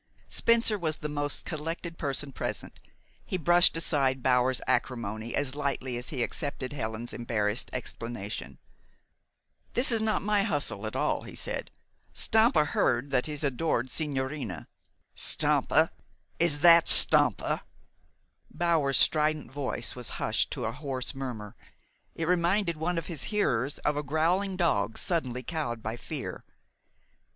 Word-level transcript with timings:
Spencer 0.29 0.79
was 0.79 0.97
the 0.97 1.07
most 1.07 1.45
collected 1.45 1.95
person 1.99 2.31
present. 2.31 2.79
He 3.23 3.37
brushed 3.37 3.77
aside 3.77 4.23
Bower's 4.23 4.59
acrimony 4.65 5.35
as 5.35 5.53
lightly 5.53 5.95
as 5.95 6.09
he 6.09 6.21
had 6.21 6.25
accepted 6.25 6.73
Helen's 6.73 7.13
embarrassed 7.13 7.69
explanation. 7.71 8.57
"This 9.75 9.91
is 9.91 10.01
not 10.01 10.23
my 10.23 10.41
hustle 10.41 10.87
at 10.87 10.95
all," 10.95 11.21
he 11.21 11.35
said. 11.35 11.69
"Stampa 12.15 12.65
heard 12.65 13.11
that 13.11 13.27
his 13.27 13.43
adored 13.43 13.89
sigñorina" 13.89 14.65
"Stampa! 15.29 15.91
Is 16.39 16.61
that 16.61 16.87
Stampa?" 16.87 17.61
Bower's 18.49 18.97
strident 18.97 19.51
voice 19.51 19.95
was 19.95 20.09
hushed 20.17 20.49
to 20.49 20.65
a 20.65 20.71
hoarse 20.71 21.13
murmur. 21.13 21.55
It 22.15 22.27
reminded 22.27 22.75
one 22.75 22.97
of 22.97 23.05
his 23.05 23.25
hearers 23.25 23.77
of 23.85 23.95
a 23.95 24.01
growling 24.01 24.57
dog 24.57 24.97
suddenly 24.97 25.43
cowed 25.43 25.83
by 25.83 25.95
fear. 25.95 26.43